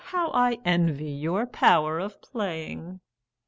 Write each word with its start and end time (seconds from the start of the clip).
"How 0.05 0.31
I 0.31 0.57
envy 0.65 1.11
your 1.11 1.45
power 1.45 1.99
of 1.99 2.19
playing!" 2.23 3.01